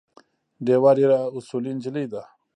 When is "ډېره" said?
0.97-1.17